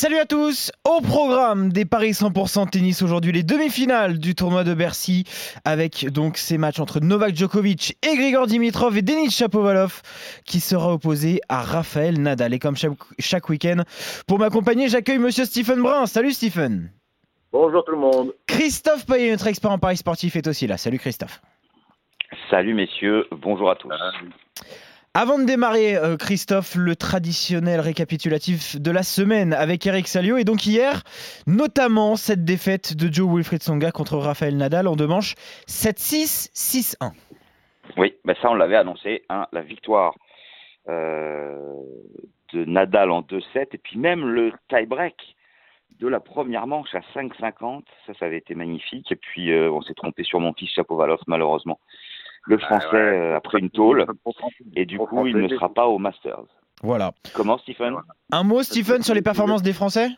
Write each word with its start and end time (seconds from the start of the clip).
Salut 0.00 0.16
à 0.16 0.24
tous 0.24 0.72
Au 0.88 1.02
programme 1.02 1.74
des 1.74 1.84
Paris 1.84 2.12
100% 2.12 2.70
tennis 2.70 3.02
aujourd'hui, 3.02 3.32
les 3.32 3.42
demi-finales 3.42 4.18
du 4.18 4.34
tournoi 4.34 4.64
de 4.64 4.72
Bercy 4.72 5.24
avec 5.66 6.06
donc 6.10 6.38
ces 6.38 6.56
matchs 6.56 6.80
entre 6.80 7.00
Novak 7.00 7.36
Djokovic 7.36 7.98
et 8.02 8.16
Grigor 8.16 8.46
Dimitrov 8.46 8.96
et 8.96 9.02
Denis 9.02 9.28
Shapovalov 9.28 10.00
qui 10.46 10.60
sera 10.60 10.94
opposé 10.94 11.42
à 11.50 11.60
Raphaël 11.60 12.18
Nadal. 12.18 12.54
Et 12.54 12.58
comme 12.58 12.76
chaque, 12.76 12.92
chaque 13.18 13.50
week-end, 13.50 13.82
pour 14.26 14.38
m'accompagner, 14.38 14.88
j'accueille 14.88 15.18
monsieur 15.18 15.44
Stephen 15.44 15.82
Brun. 15.82 16.06
Salut 16.06 16.32
Stephen 16.32 16.90
Bonjour 17.52 17.84
tout 17.84 17.92
le 17.92 17.98
monde 17.98 18.32
Christophe 18.46 19.04
Payet, 19.04 19.32
notre 19.32 19.48
expert 19.48 19.70
en 19.70 19.78
Paris 19.78 19.98
sportif, 19.98 20.34
est 20.34 20.48
aussi 20.48 20.66
là. 20.66 20.78
Salut 20.78 20.98
Christophe 20.98 21.42
Salut 22.48 22.72
messieurs, 22.72 23.26
bonjour 23.32 23.70
à 23.70 23.76
tous. 23.76 23.90
Avant 25.12 25.40
de 25.40 25.44
démarrer, 25.44 25.96
euh, 25.96 26.16
Christophe, 26.16 26.76
le 26.76 26.94
traditionnel 26.94 27.80
récapitulatif 27.80 28.80
de 28.80 28.92
la 28.92 29.02
semaine 29.02 29.52
avec 29.52 29.84
Eric 29.84 30.06
Salio. 30.06 30.36
Et 30.36 30.44
donc 30.44 30.66
hier, 30.66 31.02
notamment 31.48 32.14
cette 32.14 32.44
défaite 32.44 32.96
de 32.96 33.12
Joe 33.12 33.28
Wilfried 33.28 33.60
Songa 33.60 33.90
contre 33.90 34.18
Raphaël 34.18 34.56
Nadal 34.56 34.86
en 34.86 34.94
deux 34.94 35.08
manches, 35.08 35.34
7-6, 35.66 36.52
6-1. 36.54 37.10
Oui, 37.96 38.14
ben 38.24 38.36
ça 38.40 38.52
on 38.52 38.54
l'avait 38.54 38.76
annoncé, 38.76 39.24
hein, 39.30 39.48
la 39.50 39.62
victoire 39.62 40.14
euh, 40.88 41.58
de 42.52 42.64
Nadal 42.66 43.10
en 43.10 43.22
2-7 43.22 43.66
et 43.72 43.78
puis 43.78 43.98
même 43.98 44.24
le 44.24 44.52
tie-break 44.68 45.16
de 45.98 46.06
la 46.06 46.20
première 46.20 46.68
manche 46.68 46.94
à 46.94 47.00
5-50, 47.16 47.82
ça 48.06 48.12
ça 48.16 48.26
avait 48.26 48.38
été 48.38 48.54
magnifique. 48.54 49.10
Et 49.10 49.16
puis 49.16 49.50
euh, 49.50 49.72
on 49.72 49.82
s'est 49.82 49.94
trompé 49.94 50.22
sur 50.22 50.38
mon 50.38 50.54
fils 50.54 50.70
Chapovalov 50.70 51.18
malheureusement 51.26 51.80
le 52.42 52.58
français 52.58 52.96
euh, 52.96 53.36
a 53.36 53.40
pris 53.40 53.60
une 53.60 53.70
tôle 53.70 54.06
et 54.74 54.86
du 54.86 54.98
coup 54.98 55.26
il 55.26 55.36
ne 55.36 55.48
sera 55.48 55.72
pas 55.72 55.86
au 55.86 55.98
Masters. 55.98 56.44
Voilà. 56.82 57.12
Comment 57.34 57.58
Stephen? 57.58 57.94
Un 58.32 58.42
mot 58.42 58.62
Stephen 58.62 59.02
sur 59.02 59.14
les 59.14 59.22
performances 59.22 59.62
des 59.62 59.72
Français? 59.74 60.08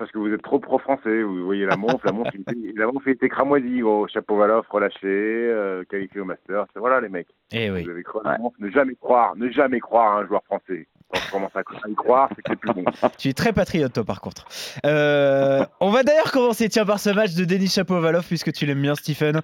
Parce 0.00 0.10
que 0.12 0.18
vous 0.18 0.32
êtes 0.32 0.40
trop 0.40 0.58
pro-français. 0.58 1.22
Vous 1.22 1.44
voyez 1.44 1.66
la 1.66 1.76
montre, 1.76 2.00
la 2.06 2.12
montre, 2.12 2.30
la 2.74 2.86
montre 2.86 3.06
était 3.06 3.28
cramoisie, 3.28 3.80
gros. 3.80 4.08
Chapeau 4.08 4.38
Valoff 4.38 4.66
relâché, 4.68 4.96
euh, 5.04 5.84
qualifié 5.84 6.22
au 6.22 6.24
Master. 6.24 6.64
Voilà 6.74 7.02
les 7.02 7.10
mecs. 7.10 7.28
Eh 7.52 7.70
oui. 7.70 7.84
Vous 7.84 7.90
avez 7.90 8.02
cru, 8.02 8.18
Ne 8.58 8.70
jamais 8.70 8.94
croire, 8.94 9.36
ne 9.36 9.50
jamais 9.50 9.78
croire 9.78 10.16
à 10.16 10.20
un 10.20 10.26
joueur 10.26 10.42
français 10.44 10.86
quand 11.10 11.20
je 11.20 11.30
commence 11.30 11.50
à 11.56 11.88
y 11.88 11.94
croire, 11.94 12.28
c'est 12.34 12.42
que 12.42 12.50
c'est 12.50 12.56
plus 12.56 12.72
bon. 12.72 12.84
Tu 13.18 13.28
es 13.28 13.32
très 13.32 13.52
patriote, 13.52 13.92
toi, 13.92 14.04
par 14.04 14.20
contre. 14.20 14.46
Euh, 14.86 15.64
on 15.80 15.90
va 15.90 16.02
d'ailleurs 16.02 16.30
commencer 16.30 16.68
tiens, 16.68 16.86
par 16.86 17.00
ce 17.00 17.10
match 17.10 17.34
de 17.34 17.44
Denis 17.44 17.68
Chapovalov, 17.68 18.24
puisque 18.26 18.52
tu 18.52 18.66
l'aimes 18.66 18.80
bien, 18.80 18.94
Stephen, 18.94 19.40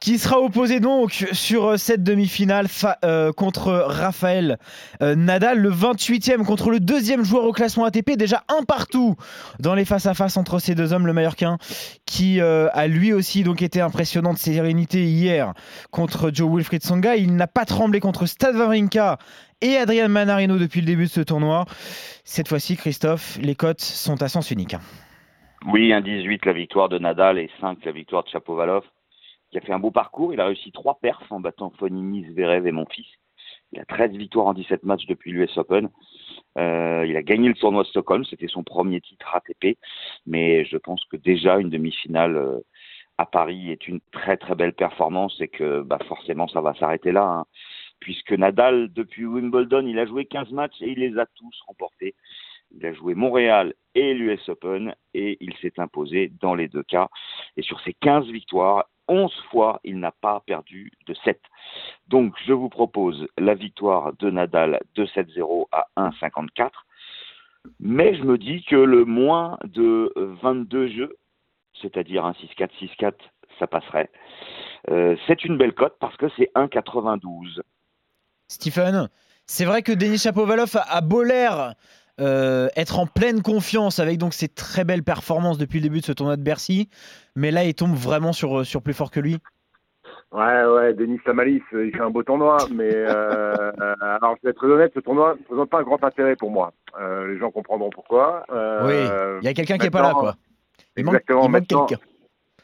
qui 0.00 0.18
sera 0.18 0.40
opposé 0.40 0.80
donc 0.80 1.26
sur 1.32 1.66
euh, 1.66 1.76
cette 1.76 2.02
demi-finale 2.02 2.66
euh, 3.04 3.32
contre 3.32 3.72
Raphaël 3.72 4.58
Nadal, 5.00 5.58
le 5.58 5.70
28e 5.70 6.44
contre 6.44 6.70
le 6.70 6.80
deuxième 6.80 7.24
joueur 7.24 7.44
au 7.44 7.52
classement 7.52 7.84
ATP, 7.84 8.16
déjà 8.16 8.42
un 8.48 8.64
partout 8.64 9.16
dans 9.60 9.74
les 9.74 9.84
face-à-face 9.86 10.36
entre 10.36 10.58
ces 10.58 10.74
deux 10.74 10.92
hommes, 10.92 11.06
le 11.06 11.12
Mallorquin, 11.12 11.56
qui 12.04 12.40
a 12.40 12.86
lui 12.86 13.12
aussi 13.12 13.42
donc 13.42 13.62
été 13.62 13.80
impressionnant 13.80 14.32
de 14.32 14.38
sérénité 14.38 15.04
hier 15.04 15.54
contre 15.90 16.30
Joe 16.32 16.54
Wilfried 16.54 16.82
Songa. 16.82 17.16
Il 17.16 17.36
n'a 17.36 17.46
pas 17.46 17.64
tremblé 17.64 18.00
contre 18.00 18.26
Stade 18.26 18.56
Wawrinka 18.56 19.18
et 19.62 19.76
Adrien 19.76 20.08
Manarino 20.08 20.58
depuis 20.58 20.80
le 20.80 20.86
début 20.86 21.04
de 21.04 21.10
ce 21.10 21.22
tournoi. 21.22 21.64
Cette 22.24 22.48
fois-ci, 22.48 22.76
Christophe, 22.76 23.38
les 23.40 23.54
cotes 23.54 23.80
sont 23.80 24.20
à 24.22 24.28
sens 24.28 24.50
unique. 24.50 24.76
Oui, 25.66 25.90
1-18 25.90 26.40
la 26.44 26.52
victoire 26.52 26.88
de 26.88 26.98
Nadal 26.98 27.38
et 27.38 27.50
5 27.60 27.84
la 27.84 27.92
victoire 27.92 28.24
de 28.24 28.28
Chapovalov, 28.28 28.84
qui 29.50 29.58
a 29.58 29.60
fait 29.60 29.72
un 29.72 29.78
beau 29.78 29.90
parcours. 29.90 30.34
Il 30.34 30.40
a 30.40 30.46
réussi 30.46 30.70
3 30.72 30.98
perfs 31.00 31.30
en 31.30 31.40
battant 31.40 31.72
Fonini, 31.78 32.26
Zverev 32.30 32.66
et 32.66 32.72
mon 32.72 32.84
fils. 32.86 33.06
Il 33.72 33.80
a 33.80 33.84
13 33.84 34.12
victoires 34.12 34.46
en 34.46 34.54
17 34.54 34.84
matchs 34.84 35.06
depuis 35.06 35.32
l'US 35.32 35.56
Open. 35.58 35.88
Euh, 36.58 37.04
il 37.06 37.16
a 37.16 37.22
gagné 37.22 37.48
le 37.48 37.54
tournoi 37.54 37.82
de 37.82 37.88
Stockholm, 37.88 38.24
c'était 38.24 38.48
son 38.48 38.62
premier 38.62 39.00
titre 39.00 39.34
ATP, 39.34 39.78
mais 40.26 40.64
je 40.64 40.76
pense 40.76 41.04
que 41.06 41.16
déjà 41.16 41.58
une 41.58 41.70
demi-finale 41.70 42.36
euh, 42.36 42.60
à 43.18 43.26
Paris 43.26 43.70
est 43.70 43.88
une 43.88 44.00
très 44.12 44.36
très 44.36 44.54
belle 44.54 44.72
performance 44.72 45.40
et 45.40 45.48
que 45.48 45.82
bah, 45.82 45.98
forcément 46.06 46.48
ça 46.48 46.60
va 46.60 46.74
s'arrêter 46.74 47.12
là. 47.12 47.24
Hein 47.24 47.44
puisque 48.00 48.32
Nadal, 48.32 48.92
depuis 48.92 49.24
Wimbledon, 49.24 49.86
il 49.86 49.98
a 49.98 50.06
joué 50.06 50.26
15 50.26 50.50
matchs 50.52 50.80
et 50.80 50.90
il 50.90 50.98
les 50.98 51.18
a 51.18 51.26
tous 51.26 51.60
remportés. 51.66 52.14
Il 52.78 52.86
a 52.86 52.92
joué 52.92 53.14
Montréal 53.14 53.74
et 53.94 54.12
l'US 54.12 54.48
Open 54.48 54.94
et 55.14 55.38
il 55.40 55.54
s'est 55.62 55.78
imposé 55.78 56.30
dans 56.40 56.54
les 56.54 56.68
deux 56.68 56.82
cas. 56.82 57.08
Et 57.56 57.62
sur 57.62 57.80
ses 57.80 57.94
15 57.94 58.26
victoires, 58.26 58.86
11 59.08 59.32
fois, 59.50 59.80
il 59.84 59.98
n'a 59.98 60.12
pas 60.12 60.42
perdu 60.46 60.92
de 61.06 61.14
7. 61.24 61.40
Donc, 62.08 62.34
je 62.46 62.52
vous 62.52 62.68
propose 62.68 63.26
la 63.38 63.54
victoire 63.54 64.12
de 64.18 64.30
Nadal 64.30 64.80
de 64.94 65.06
7-0 65.06 65.66
à 65.72 65.86
1,54. 65.96 66.70
Mais 67.80 68.16
je 68.16 68.22
me 68.22 68.36
dis 68.36 68.62
que 68.64 68.76
le 68.76 69.04
moins 69.04 69.58
de 69.64 70.12
22 70.42 70.88
jeux, 70.88 71.16
c'est-à-dire 71.80 72.24
un 72.24 72.32
6-4, 72.32 72.68
6-4, 73.00 73.14
ça 73.58 73.66
passerait. 73.66 74.10
Euh, 74.90 75.16
c'est 75.26 75.44
une 75.44 75.56
belle 75.56 75.72
cote 75.72 75.96
parce 75.98 76.16
que 76.16 76.26
c'est 76.36 76.50
1,92. 76.54 77.60
Stephen, 78.48 79.08
c'est 79.46 79.64
vrai 79.64 79.82
que 79.82 79.92
Denis 79.92 80.18
Chapovalov 80.18 80.76
a 80.76 81.00
beau 81.00 81.22
l'air 81.22 81.74
euh, 82.20 82.68
être 82.76 82.98
en 82.98 83.06
pleine 83.06 83.42
confiance 83.42 83.98
avec 83.98 84.18
donc 84.18 84.32
ses 84.32 84.48
très 84.48 84.84
belles 84.84 85.02
performances 85.02 85.58
depuis 85.58 85.80
le 85.80 85.84
début 85.84 86.00
de 86.00 86.04
ce 86.04 86.12
tournoi 86.12 86.36
de 86.36 86.42
Bercy, 86.42 86.88
mais 87.34 87.50
là 87.50 87.64
il 87.64 87.74
tombe 87.74 87.94
vraiment 87.94 88.32
sur, 88.32 88.60
euh, 88.60 88.64
sur 88.64 88.80
plus 88.82 88.94
fort 88.94 89.10
que 89.10 89.20
lui. 89.20 89.38
Ouais, 90.32 90.64
ouais, 90.64 90.94
Denis 90.94 91.20
Samalis, 91.24 91.62
il 91.72 91.92
fait 91.92 92.00
un 92.00 92.10
beau 92.10 92.22
tournoi, 92.22 92.56
mais 92.72 92.90
euh, 92.90 93.54
alors 94.00 94.36
je 94.36 94.46
vais 94.46 94.50
être 94.50 94.56
très 94.56 94.66
honnête, 94.66 94.92
ce 94.94 95.00
tournoi 95.00 95.36
ne 95.38 95.44
présente 95.44 95.70
pas 95.70 95.80
un 95.80 95.82
grand 95.82 96.02
intérêt 96.02 96.36
pour 96.36 96.50
moi. 96.50 96.72
les 96.98 97.38
gens 97.38 97.50
comprendront 97.50 97.90
pourquoi. 97.90 98.44
oui, 98.50 98.94
il 99.42 99.44
y 99.44 99.48
a 99.48 99.54
quelqu'un 99.54 99.76
qui 99.76 99.84
n'est 99.84 99.90
pas 99.90 100.02
là, 100.02 100.12
quoi. 100.14 100.36
exactement. 100.96 101.44
il 101.44 101.50
manque 101.50 101.66
quelqu'un 101.66 102.02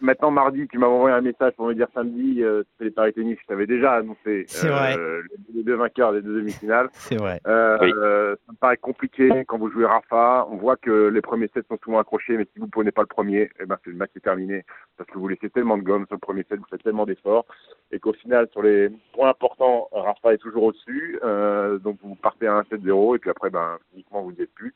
maintenant, 0.02 0.30
mardi, 0.30 0.66
tu 0.68 0.78
m'as 0.78 0.86
envoyé 0.86 1.14
un 1.14 1.20
message 1.20 1.52
pour 1.56 1.66
me 1.66 1.74
dire 1.74 1.86
samedi, 1.94 2.42
euh, 2.42 2.62
les 2.80 2.90
paris 2.90 3.12
tennis. 3.12 3.38
Je 3.40 3.46
t'avais 3.46 3.66
déjà 3.66 3.94
annoncé 3.94 4.46
euh, 4.64 5.22
les 5.54 5.62
deux 5.62 5.76
vainqueurs 5.76 6.12
des 6.12 6.22
deux 6.22 6.36
demi-finales. 6.36 6.88
C'est 6.92 7.16
vrai. 7.16 7.40
Euh, 7.46 8.36
ça 8.46 8.52
me 8.52 8.56
paraît 8.58 8.76
compliqué 8.76 9.30
quand 9.46 9.58
vous 9.58 9.70
jouez 9.70 9.86
Rafa. 9.86 10.46
On 10.50 10.56
voit 10.56 10.76
que 10.76 11.08
les 11.08 11.20
premiers 11.20 11.48
sets 11.54 11.62
sont 11.68 11.78
souvent 11.82 11.98
accrochés, 11.98 12.36
mais 12.36 12.46
si 12.52 12.58
vous 12.58 12.66
ne 12.66 12.70
prenez 12.70 12.90
pas 12.90 13.02
le 13.02 13.06
premier, 13.06 13.50
eh 13.60 13.66
ben, 13.66 13.76
c'est 13.84 13.90
le 13.90 13.96
match 13.96 14.10
est 14.16 14.20
terminé. 14.20 14.64
Parce 14.96 15.08
que 15.10 15.18
vous 15.18 15.28
laissez 15.28 15.50
tellement 15.50 15.78
de 15.78 15.82
gomme 15.82 16.06
sur 16.06 16.16
le 16.16 16.20
premier 16.20 16.44
set, 16.48 16.58
vous 16.58 16.66
faites 16.68 16.82
tellement 16.82 17.06
d'efforts. 17.06 17.46
Et 17.90 17.98
qu'au 17.98 18.12
final, 18.12 18.48
sur 18.52 18.62
les 18.62 18.90
points 19.14 19.30
importants, 19.30 19.88
Rafa 19.92 20.34
est 20.34 20.38
toujours 20.38 20.64
au-dessus. 20.64 21.18
Euh, 21.22 21.78
donc 21.78 21.98
vous 22.02 22.16
partez 22.16 22.46
à 22.46 22.62
1-7-0, 22.62 23.16
et 23.16 23.18
puis 23.18 23.30
après, 23.30 23.50
ben, 23.50 23.78
uniquement, 23.94 24.22
vous 24.22 24.32
n'y 24.32 24.42
êtes 24.42 24.54
plus. 24.54 24.74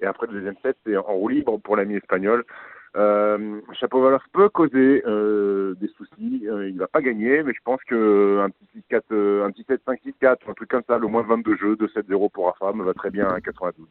Et 0.00 0.06
après, 0.06 0.26
le 0.26 0.34
deuxième 0.34 0.56
set, 0.62 0.76
c'est 0.84 0.96
en 0.96 1.02
roue 1.02 1.28
libre 1.28 1.58
pour 1.58 1.76
l'ami 1.76 1.96
espagnol. 1.96 2.44
Euh, 2.96 3.60
Chapovalov 3.72 4.22
peut 4.32 4.48
causer 4.48 5.02
euh, 5.06 5.74
des 5.74 5.88
soucis. 5.88 6.46
Euh, 6.48 6.68
il 6.68 6.78
va 6.78 6.88
pas 6.88 7.02
gagner, 7.02 7.42
mais 7.42 7.52
je 7.52 7.60
pense 7.62 7.82
que 7.84 8.40
un 8.40 8.50
petit 8.50 8.84
6-4, 8.90 9.02
euh, 9.12 9.44
un 9.44 9.50
petit 9.50 9.64
7-5-6-4, 9.64 10.36
un 10.48 10.54
truc 10.54 10.70
comme 10.70 10.82
ça, 10.86 10.98
le 10.98 11.06
moins 11.06 11.22
22 11.22 11.56
jeux, 11.56 11.76
de 11.76 11.86
7-0 11.88 12.30
pour 12.30 12.46
Rafa, 12.46 12.72
me 12.72 12.84
va 12.84 12.94
très 12.94 13.10
bien 13.10 13.28
à 13.28 13.40
92. 13.40 13.86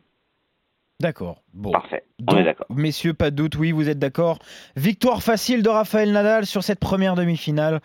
D'accord. 1.01 1.41
Bon. 1.53 1.71
Parfait. 1.71 2.03
On 2.27 2.37
est 2.37 2.45
d'accord. 2.45 2.67
Messieurs, 2.69 3.13
pas 3.13 3.29
de 3.29 3.35
doute, 3.35 3.55
oui, 3.57 3.73
vous 3.73 3.89
êtes 3.89 3.99
d'accord. 3.99 4.39
Victoire 4.77 5.21
facile 5.21 5.61
de 5.63 5.69
Raphaël 5.69 6.11
Nadal 6.13 6.45
sur 6.45 6.63
cette 6.63 6.79
première 6.79 7.15
demi-finale 7.15 7.81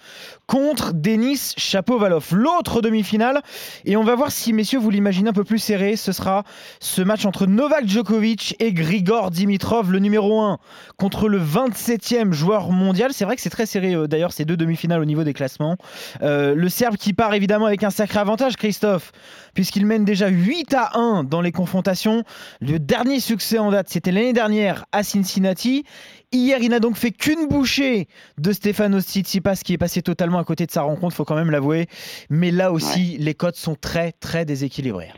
contre 0.47 0.93
Denis 0.93 1.55
Chapovalov. 1.57 2.29
L'autre 2.33 2.81
demi-finale, 2.81 3.43
et 3.85 3.97
on 3.97 4.05
va 4.05 4.15
voir 4.15 4.31
si, 4.31 4.53
messieurs, 4.53 4.79
vous 4.79 4.91
l'imaginez 4.91 5.31
un 5.31 5.33
peu 5.33 5.43
plus 5.43 5.59
serré, 5.59 5.97
ce 5.97 6.13
sera 6.13 6.45
ce 6.79 7.03
match 7.03 7.27
entre 7.27 7.47
Novak 7.47 7.89
Djokovic 7.89 8.55
et 8.61 8.73
Grigor 8.73 9.33
Dimitrov, 9.33 9.91
le 9.91 9.99
numéro 9.99 10.41
1, 10.41 10.59
contre 10.97 11.29
le 11.29 11.41
27e 11.41 12.33
joueur 12.33 12.71
mondial. 12.71 13.13
C'est 13.13 13.25
vrai 13.25 13.35
que 13.35 13.43
c'est 13.43 13.51
très 13.51 13.67
serré, 13.67 13.95
euh, 13.95 14.07
d'ailleurs, 14.07 14.33
ces 14.33 14.45
deux 14.45 14.57
demi-finales 14.57 15.01
au 15.01 15.07
niveau 15.07 15.25
des 15.25 15.35
classements. 15.35 15.77
Euh, 16.23 16.55
le 16.55 16.69
Serbe 16.69 16.97
qui 16.97 17.13
part 17.13 17.35
évidemment 17.35 17.67
avec 17.67 17.83
un 17.83 17.91
sacré 17.91 18.21
avantage, 18.21 18.57
Christophe, 18.57 19.11
puisqu'il 19.55 19.87
mène 19.87 20.05
déjà 20.05 20.29
8 20.29 20.75
à 20.75 20.99
1 20.99 21.25
dans 21.25 21.41
les 21.41 21.53
confrontations. 21.53 22.23
Le 22.61 22.79
dernier 22.79 23.00
succès 23.21 23.59
en 23.59 23.71
date, 23.71 23.89
c'était 23.89 24.13
l'année 24.13 24.33
dernière 24.33 24.85
à 24.93 25.03
Cincinnati. 25.03 25.85
Hier, 26.33 26.59
il 26.61 26.71
n'a 26.71 26.81
donc 26.81 26.97
fait 26.97 27.11
qu'une 27.11 27.49
bouchée 27.49 28.07
de 28.39 28.53
Stefano 28.53 29.01
Tsitsipas 29.01 29.63
qui 29.65 29.73
est 29.73 29.79
passé 29.79 30.03
totalement 30.03 30.39
à 30.39 30.45
côté 30.45 30.67
de 30.67 30.71
sa 30.71 30.83
rencontre, 30.83 31.15
faut 31.15 31.25
quand 31.25 31.35
même 31.35 31.51
l'avouer. 31.51 31.87
Mais 32.29 32.51
là 32.51 32.73
aussi, 32.73 33.17
les 33.19 33.35
cotes 33.35 33.57
sont 33.57 33.75
très 33.75 34.13
très 34.13 34.45
déséquilibrées. 34.45 35.11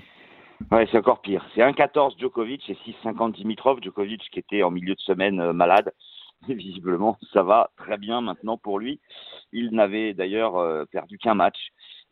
Ouais, 0.71 0.87
c'est 0.91 0.99
encore 0.99 1.21
pire. 1.21 1.45
C'est 1.55 1.61
1,14 1.61 2.19
Djokovic 2.19 2.71
et 2.71 2.75
6,50 3.05 3.33
Dimitrov. 3.33 3.83
Djokovic 3.83 4.23
qui 4.31 4.39
était 4.39 4.62
en 4.62 4.71
milieu 4.71 4.95
de 4.95 5.01
semaine 5.01 5.41
euh, 5.41 5.53
malade. 5.53 5.93
visiblement, 6.49 7.19
ça 7.33 7.43
va 7.43 7.71
très 7.77 7.99
bien 7.99 8.21
maintenant 8.21 8.56
pour 8.56 8.79
lui. 8.79 9.01
Il 9.53 9.71
n'avait 9.71 10.15
d'ailleurs 10.15 10.56
euh, 10.56 10.85
perdu 10.91 11.19
qu'un 11.19 11.35
match 11.35 11.56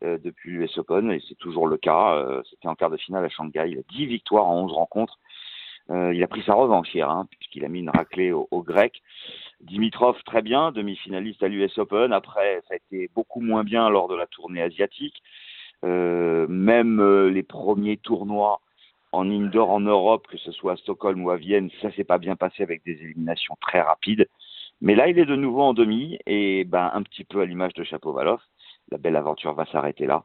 euh, 0.04 0.18
depuis 0.18 0.52
l'US 0.52 0.78
Open 0.78 1.10
et 1.10 1.22
c'est 1.28 1.36
toujours 1.36 1.66
le 1.66 1.76
cas. 1.76 2.42
C'était 2.50 2.68
en 2.68 2.74
quart 2.74 2.90
de 2.90 2.96
finale 2.96 3.24
à 3.24 3.28
Shanghai. 3.28 3.70
Il 3.70 3.78
a 3.78 3.82
10 3.92 4.06
victoires 4.06 4.46
en 4.46 4.64
11 4.64 4.72
rencontres. 4.72 5.18
Euh, 6.10 6.14
il 6.14 6.22
a 6.22 6.28
pris 6.28 6.42
sa 6.42 6.54
revanche 6.54 6.94
hier, 6.94 7.08
hein, 7.08 7.26
puisqu'il 7.30 7.64
a 7.64 7.68
mis 7.68 7.80
une 7.80 7.90
raclée 7.90 8.32
au, 8.32 8.62
grec. 8.62 9.02
Dimitrov, 9.60 10.16
très 10.24 10.42
bien, 10.42 10.72
demi-finaliste 10.72 11.42
à 11.42 11.48
l'US 11.48 11.76
Open. 11.78 12.12
Après, 12.12 12.62
ça 12.68 12.74
a 12.74 12.76
été 12.76 13.10
beaucoup 13.14 13.40
moins 13.40 13.64
bien 13.64 13.88
lors 13.90 14.08
de 14.08 14.14
la 14.14 14.26
tournée 14.26 14.62
asiatique. 14.62 15.22
Euh, 15.84 16.46
même 16.48 17.00
euh, 17.00 17.30
les 17.30 17.42
premiers 17.42 17.96
tournois 17.96 18.60
en 19.12 19.28
indoor 19.30 19.70
en 19.70 19.80
Europe, 19.80 20.26
que 20.28 20.38
ce 20.38 20.52
soit 20.52 20.72
à 20.72 20.76
Stockholm 20.76 21.24
ou 21.24 21.30
à 21.30 21.36
Vienne, 21.36 21.70
ça 21.82 21.90
s'est 21.92 22.04
pas 22.04 22.18
bien 22.18 22.36
passé 22.36 22.62
avec 22.62 22.84
des 22.84 22.92
éliminations 22.92 23.56
très 23.60 23.80
rapides. 23.80 24.28
Mais 24.82 24.94
là, 24.94 25.08
il 25.08 25.18
est 25.18 25.26
de 25.26 25.36
nouveau 25.36 25.62
en 25.62 25.74
demi 25.74 26.18
et 26.26 26.64
ben 26.64 26.90
un 26.94 27.02
petit 27.02 27.24
peu 27.24 27.40
à 27.40 27.44
l'image 27.44 27.74
de 27.74 27.84
Chapovalov, 27.84 28.40
la 28.90 28.98
belle 28.98 29.16
aventure 29.16 29.52
va 29.54 29.66
s'arrêter 29.66 30.06
là. 30.06 30.24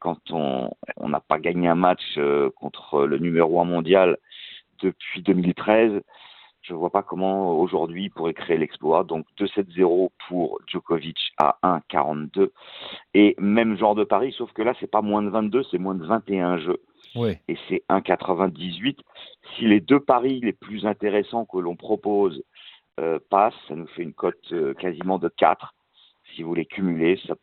Quand 0.00 0.18
on 0.32 0.68
n'a 1.08 1.20
pas 1.20 1.38
gagné 1.38 1.68
un 1.68 1.76
match 1.76 2.18
contre 2.56 3.04
le 3.06 3.18
numéro 3.18 3.60
un 3.60 3.64
mondial 3.64 4.18
depuis 4.80 5.22
2013, 5.22 6.02
je 6.64 6.72
ne 6.72 6.78
vois 6.78 6.90
pas 6.90 7.02
comment 7.02 7.58
aujourd'hui 7.58 8.04
il 8.04 8.10
pourrait 8.10 8.32
créer 8.32 8.56
l'exploit. 8.56 9.04
Donc 9.04 9.26
2-7-0 9.38 10.10
pour 10.28 10.58
Djokovic 10.66 11.32
à 11.36 11.58
1-42. 11.92 12.50
Et 13.12 13.34
même 13.38 13.76
genre 13.76 13.94
de 13.94 14.04
pari, 14.04 14.32
sauf 14.32 14.50
que 14.52 14.62
là, 14.62 14.72
c'est 14.80 14.90
pas 14.90 15.02
moins 15.02 15.22
de 15.22 15.28
22, 15.28 15.62
c'est 15.70 15.78
moins 15.78 15.94
de 15.94 16.06
21 16.06 16.58
jeux. 16.58 16.80
Et 17.48 17.56
c'est 17.68 17.84
1,98. 17.90 18.98
Si 19.56 19.66
les 19.66 19.80
deux 19.80 20.00
paris 20.00 20.40
les 20.40 20.54
plus 20.54 20.86
intéressants 20.86 21.44
que 21.44 21.58
l'on 21.58 21.76
propose 21.76 22.42
euh, 22.98 23.18
passent, 23.30 23.54
ça 23.68 23.74
nous 23.74 23.86
fait 23.88 24.02
une 24.02 24.14
cote 24.14 24.52
euh, 24.52 24.72
quasiment 24.74 25.18
de 25.18 25.28
4. 25.28 25.74
Si 26.34 26.42
vous 26.42 26.54
les 26.54 26.64
cumulez, 26.64 27.20
ça, 27.26 27.34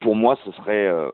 pour 0.00 0.14
moi, 0.14 0.38
ce 0.44 0.52
serait, 0.52 0.86
euh, 0.86 1.10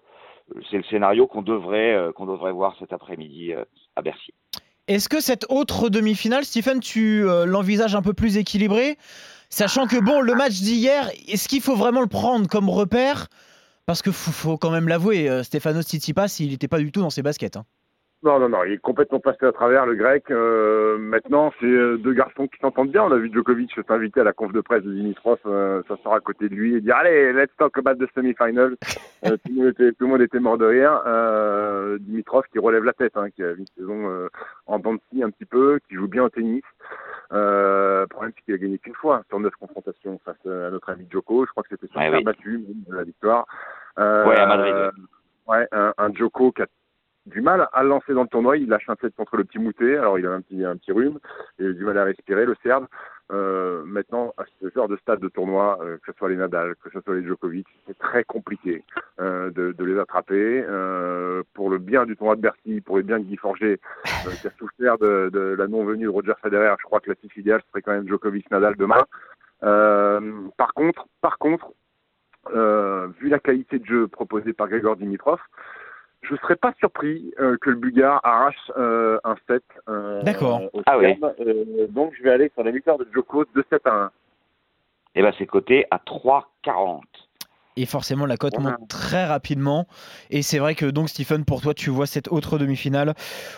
c'est 0.70 0.76
le 0.76 0.84
scénario 0.84 1.26
qu'on 1.26 1.42
devrait, 1.42 2.10
qu'on 2.14 2.26
devrait 2.26 2.52
voir 2.52 2.76
cet 2.78 2.92
après-midi 2.92 3.54
à 3.96 4.02
Bercy. 4.02 4.34
Est-ce 4.90 5.08
que 5.08 5.20
cette 5.20 5.46
autre 5.50 5.88
demi-finale, 5.88 6.44
Stephen, 6.44 6.80
tu 6.80 7.24
euh, 7.24 7.46
l'envisages 7.46 7.94
un 7.94 8.02
peu 8.02 8.12
plus 8.12 8.38
équilibré 8.38 8.98
Sachant 9.48 9.86
que, 9.86 9.96
bon, 9.96 10.20
le 10.20 10.34
match 10.34 10.54
d'hier, 10.54 11.08
est-ce 11.28 11.46
qu'il 11.46 11.60
faut 11.60 11.76
vraiment 11.76 12.00
le 12.00 12.08
prendre 12.08 12.48
comme 12.48 12.68
repère? 12.68 13.28
Parce 13.86 14.02
que 14.02 14.10
faut, 14.10 14.58
quand 14.58 14.72
même 14.72 14.88
l'avouer, 14.88 15.28
euh, 15.28 15.44
Stefano 15.44 15.82
Tsitsipas, 15.82 16.34
il 16.40 16.48
n'était 16.48 16.66
pas 16.66 16.80
du 16.80 16.90
tout 16.90 17.02
dans 17.02 17.10
ses 17.10 17.22
baskets. 17.22 17.56
Hein. 17.56 17.66
Non, 18.22 18.38
non, 18.38 18.50
non, 18.50 18.64
il 18.64 18.72
est 18.72 18.78
complètement 18.78 19.18
passé 19.18 19.46
à 19.46 19.52
travers 19.52 19.86
le 19.86 19.94
grec. 19.94 20.30
Euh, 20.30 20.98
maintenant, 20.98 21.54
c'est 21.58 21.64
euh, 21.64 21.96
deux 21.96 22.12
garçons 22.12 22.48
qui 22.48 22.58
s'entendent 22.60 22.90
bien. 22.90 23.04
On 23.04 23.12
a 23.12 23.16
vu 23.16 23.32
Djokovic 23.32 23.72
s'inviter 23.88 24.20
à 24.20 24.24
la 24.24 24.34
conf 24.34 24.52
de 24.52 24.60
presse 24.60 24.82
de 24.82 24.92
Dimitrov, 24.92 25.38
euh, 25.46 25.82
sort 26.02 26.12
à 26.12 26.20
côté 26.20 26.50
de 26.50 26.54
lui 26.54 26.74
et 26.74 26.82
dire 26.82 26.96
Allez, 26.96 27.32
let's 27.32 27.56
talk 27.56 27.78
about 27.78 27.94
the 27.94 28.08
semi-final. 28.14 28.76
Euh, 29.26 29.36
tout, 29.44 29.52
le 29.52 30.06
monde 30.06 30.22
était, 30.22 30.40
mort 30.40 30.56
de 30.56 30.64
rire. 30.64 31.02
Euh, 31.04 31.98
Dimitrov 31.98 32.44
qui 32.50 32.58
relève 32.58 32.84
la 32.84 32.94
tête, 32.94 33.18
hein, 33.18 33.28
qui 33.28 33.44
a 33.44 33.50
une 33.50 33.66
saison 33.76 34.28
en 34.64 34.78
bande 34.78 34.98
un 35.22 35.28
petit 35.28 35.44
peu, 35.44 35.78
qui 35.86 35.94
joue 35.94 36.08
bien 36.08 36.24
au 36.24 36.30
tennis. 36.30 36.62
le 37.30 38.06
problème, 38.08 38.32
c'est 38.34 38.44
qu'il 38.46 38.54
a 38.54 38.56
gagné 38.56 38.78
qu'une 38.78 38.94
fois 38.94 39.22
sur 39.28 39.38
neuf 39.38 39.52
confrontations 39.60 40.18
face 40.24 40.38
à 40.46 40.70
notre 40.70 40.88
ami 40.88 41.06
Djoko. 41.10 41.44
Je 41.44 41.50
crois 41.50 41.62
que 41.64 41.68
c'était 41.68 41.86
son 41.92 41.98
ouais, 41.98 42.22
battu 42.22 42.64
de 42.66 42.96
la 42.96 43.04
victoire. 43.04 43.44
ouais, 43.98 44.38
à 44.38 44.46
Madrid. 44.46 44.74
Ouais, 45.46 45.68
un, 45.70 45.92
un 45.98 46.14
Djoko 46.14 46.52
qui 46.52 46.62
a 46.62 46.66
du 47.30 47.40
mal 47.40 47.68
à 47.72 47.82
lancer 47.82 48.12
dans 48.12 48.22
le 48.22 48.28
tournoi. 48.28 48.56
Il 48.56 48.68
lâche 48.68 48.88
un 48.88 48.96
set 49.00 49.14
contre 49.16 49.36
le 49.36 49.44
petit 49.44 49.58
Moutet. 49.58 49.96
Alors, 49.96 50.18
il 50.18 50.26
a 50.26 50.32
un 50.32 50.40
petit, 50.40 50.64
un 50.64 50.76
petit 50.76 50.92
rhume. 50.92 51.18
Il 51.58 51.66
a 51.66 51.72
du 51.72 51.84
mal 51.84 51.96
à 51.98 52.04
respirer, 52.04 52.44
le 52.44 52.54
Serbe. 52.62 52.86
Euh, 53.32 53.84
maintenant, 53.84 54.34
à 54.38 54.42
ce 54.60 54.68
genre 54.70 54.88
de 54.88 54.96
stade 54.96 55.20
de 55.20 55.28
tournoi, 55.28 55.78
euh, 55.82 55.98
que 55.98 56.12
ce 56.12 56.18
soit 56.18 56.28
les 56.30 56.36
Nadal, 56.36 56.74
que 56.82 56.90
ce 56.90 57.00
soit 57.00 57.14
les 57.14 57.24
Djokovic, 57.24 57.66
c'est 57.86 57.96
très 57.98 58.24
compliqué 58.24 58.82
euh, 59.20 59.50
de, 59.50 59.84
les 59.84 59.98
attraper. 59.98 60.64
Pour 61.54 61.70
le 61.70 61.78
bien 61.78 62.06
du 62.06 62.16
tournoi 62.16 62.36
de 62.36 62.40
Bercy, 62.40 62.80
pour 62.80 62.96
le 62.96 63.02
bien 63.02 63.18
de 63.18 63.24
Guy 63.24 63.36
Forger, 63.36 63.78
qui 64.40 64.46
a 64.46 64.50
souffert 64.58 64.98
de, 64.98 65.30
de 65.32 65.54
la 65.56 65.68
non-venue 65.68 66.04
de 66.04 66.08
Roger 66.08 66.34
Federer, 66.42 66.74
je 66.78 66.84
crois 66.84 67.00
que 67.00 67.10
la 67.10 67.16
idéale 67.36 67.62
serait 67.68 67.82
quand 67.82 67.92
même 67.92 68.08
Djokovic-Nadal 68.08 68.76
demain. 68.76 69.04
par 69.60 70.74
contre, 70.74 71.06
par 71.20 71.38
contre, 71.38 71.72
vu 73.20 73.28
la 73.28 73.38
qualité 73.38 73.78
de 73.78 73.86
jeu 73.86 74.08
proposée 74.08 74.52
par 74.52 74.68
Grégor 74.68 74.96
Dimitrov, 74.96 75.38
je 76.22 76.34
ne 76.34 76.38
serais 76.38 76.56
pas 76.56 76.72
surpris 76.78 77.32
euh, 77.40 77.56
que 77.60 77.70
le 77.70 77.76
Bulgare 77.76 78.20
arrache 78.24 78.70
euh, 78.76 79.18
un 79.24 79.36
set. 79.46 79.64
Euh, 79.88 80.22
D'accord. 80.22 80.60
Ah 80.86 80.98
oui. 80.98 81.18
donc 81.88 82.14
je 82.16 82.22
vais 82.22 82.30
aller 82.30 82.50
sur 82.54 82.62
la 82.62 82.70
victoire 82.70 82.98
de 82.98 83.06
Djoko 83.12 83.44
de 83.44 83.64
7 83.70 83.86
à 83.86 83.94
1. 83.94 84.10
Et 85.14 85.22
bien 85.22 85.32
c'est 85.38 85.46
coté 85.46 85.86
à 85.90 85.98
3,40 85.98 87.00
et 87.76 87.86
forcément 87.86 88.26
la 88.26 88.36
cote 88.36 88.58
monte 88.58 88.88
très 88.88 89.24
rapidement. 89.26 89.86
Et 90.30 90.42
c'est 90.42 90.58
vrai 90.58 90.74
que 90.74 90.86
donc 90.86 91.08
Stephen, 91.08 91.44
pour 91.44 91.60
toi, 91.60 91.72
tu 91.72 91.90
vois 91.90 92.06
cette 92.06 92.28
autre 92.28 92.58
demi-finale 92.58 93.14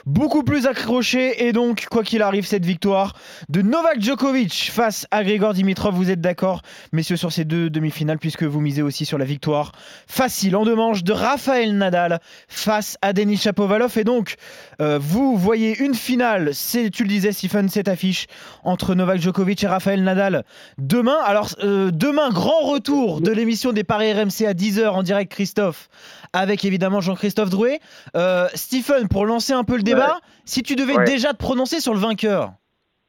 beaucoup 0.06 0.42
plus 0.42 0.66
accrochée. 0.66 1.46
Et 1.46 1.52
donc, 1.52 1.86
quoi 1.90 2.02
qu'il 2.02 2.22
arrive, 2.22 2.46
cette 2.46 2.66
victoire 2.66 3.14
de 3.48 3.62
Novak 3.62 4.00
Djokovic 4.00 4.70
face 4.70 5.06
à 5.10 5.24
Grigor 5.24 5.54
Dimitrov, 5.54 5.94
vous 5.94 6.10
êtes 6.10 6.20
d'accord, 6.20 6.62
messieurs, 6.92 7.16
sur 7.16 7.32
ces 7.32 7.44
deux 7.44 7.70
demi-finales, 7.70 8.18
puisque 8.18 8.44
vous 8.44 8.60
misez 8.60 8.82
aussi 8.82 9.06
sur 9.06 9.18
la 9.18 9.24
victoire 9.24 9.72
facile 10.06 10.56
en 10.56 10.64
deux 10.64 10.76
manches 10.76 11.04
de 11.04 11.12
Rafael 11.12 11.76
Nadal 11.76 12.20
face 12.48 12.98
à 13.02 13.12
Denis 13.12 13.38
Chapovalov. 13.38 13.96
Et 13.96 14.04
donc, 14.04 14.36
euh, 14.80 14.98
vous 15.00 15.36
voyez 15.36 15.78
une 15.82 15.94
finale, 15.94 16.50
c'est, 16.52 16.90
tu 16.90 17.04
le 17.04 17.08
disais, 17.08 17.32
Stephen, 17.32 17.68
cette 17.68 17.88
affiche 17.88 18.26
entre 18.62 18.94
Novak 18.94 19.20
Djokovic 19.20 19.64
et 19.64 19.68
Rafael 19.68 20.02
Nadal 20.04 20.44
demain. 20.76 21.18
Alors, 21.24 21.48
euh, 21.64 21.90
demain, 21.90 22.30
grand 22.30 22.60
retour 22.60 23.20
de 23.20 23.30
l'émission 23.30 23.72
des 23.72 23.84
Paris 23.84 24.01
RMC 24.02 24.46
à 24.46 24.54
10h 24.54 24.88
en 24.88 25.02
direct, 25.02 25.30
Christophe, 25.32 25.88
avec 26.32 26.64
évidemment 26.64 27.00
Jean-Christophe 27.00 27.50
Drouet. 27.50 27.80
Euh, 28.16 28.46
Stephen, 28.54 29.08
pour 29.08 29.26
lancer 29.26 29.52
un 29.52 29.64
peu 29.64 29.76
le 29.76 29.82
débat, 29.82 30.20
si 30.44 30.62
tu 30.62 30.74
devais 30.74 31.04
déjà 31.04 31.32
te 31.32 31.38
prononcer 31.38 31.80
sur 31.80 31.94
le 31.94 32.00
vainqueur 32.00 32.52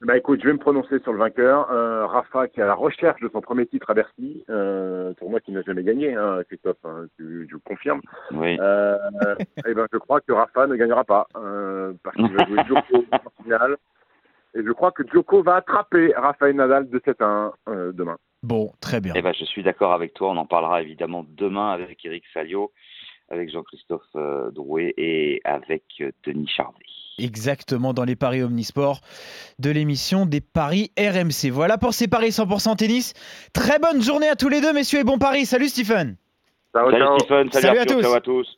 bah 0.04 0.18
écoute, 0.18 0.42
je 0.42 0.48
vais 0.48 0.54
me 0.54 0.60
prononcer 0.60 1.00
sur 1.00 1.14
le 1.14 1.20
vainqueur. 1.20 1.72
Euh, 1.72 2.06
Rafa 2.06 2.50
qui 2.50 2.60
est 2.60 2.64
à 2.64 2.66
la 2.66 2.74
recherche 2.74 3.22
de 3.22 3.30
son 3.32 3.40
premier 3.40 3.66
titre 3.66 3.90
à 3.90 3.94
Bercy, 3.94 4.44
euh, 4.50 5.14
pour 5.14 5.30
moi 5.30 5.40
qui 5.40 5.54
n'a 5.54 5.62
jamais 5.62 5.84
gagné, 5.84 6.14
hein, 6.14 6.42
Christophe, 6.48 6.76
hein, 6.84 7.06
tu, 7.16 7.46
tu, 7.48 7.54
le 7.54 7.60
confirmes. 7.64 8.02
Oui. 8.32 8.58
Euh, 8.60 8.98
et 9.40 9.62
eh 9.70 9.74
ben 9.74 9.88
je 9.92 9.98
crois 9.98 10.20
que 10.20 10.34
Rafa 10.34 10.68
ne 10.68 10.76
gagnera 10.76 11.06
pas 11.06 11.28
euh, 11.38 11.94
parce 12.04 12.18
qu'il 12.18 12.36
va 12.36 12.46
jouer 12.46 12.64
Djoko 12.68 13.06
en 13.14 13.44
finale. 13.44 13.78
Et 14.56 14.64
je 14.66 14.72
crois 14.72 14.92
que 14.92 15.04
Djoko 15.08 15.42
va 15.44 15.56
attraper 15.56 16.14
Rafael 16.16 16.56
Nadal 16.56 16.90
de 16.90 17.02
7 17.04 17.22
à 17.22 17.54
1 17.66 17.92
demain. 17.94 18.18
Bon, 18.44 18.72
très 18.82 19.00
bien. 19.00 19.14
Eh 19.16 19.22
ben, 19.22 19.34
je 19.34 19.46
suis 19.46 19.64
d'accord 19.64 19.94
avec 19.94 20.14
toi. 20.14 20.32
On 20.32 20.38
en 20.38 20.46
parlera 20.46 20.82
évidemment 20.82 21.26
demain 21.28 21.72
avec 21.72 22.04
Eric 22.06 22.24
Salio, 22.34 22.72
avec 23.30 23.50
Jean-Christophe 23.52 24.02
euh, 24.16 24.52
Drouet 24.52 24.94
et 24.98 25.42
avec 25.46 25.84
euh, 26.02 26.12
Denis 26.26 26.50
Charvet. 26.50 26.86
Exactement, 27.20 27.94
dans 27.94 28.04
les 28.04 28.16
paris 28.16 28.44
omnisports 28.44 29.02
de 29.60 29.70
l'émission 29.70 30.26
des 30.26 30.42
paris 30.42 30.92
RMC. 30.98 31.52
Voilà 31.52 31.78
pour 31.78 31.94
ces 31.94 32.08
paris 32.08 32.30
100% 32.30 32.76
tennis. 32.76 33.14
Très 33.54 33.80
bonne 33.80 34.02
journée 34.02 34.28
à 34.28 34.36
tous 34.36 34.50
les 34.50 34.62
deux, 34.62 34.74
messieurs, 34.74 35.00
et 35.00 35.04
bon 35.04 35.20
paris. 35.20 35.46
Salut 35.46 35.70
Stephen. 35.70 36.18
salut 36.74 36.96
Stephen, 37.20 37.52
salut, 37.52 37.80
à 37.80 38.22
tous. 38.22 38.58